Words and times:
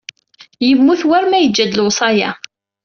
Yemmut 0.67 1.01
war 1.09 1.25
ma 1.29 1.37
yejja-d 1.39 1.73
lewṣaya. 1.77 2.31